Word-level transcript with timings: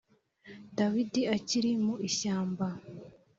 Dawidi 0.77 1.21
akiri 1.35 1.71
mu 1.85 1.95
ishyamba 2.07 2.67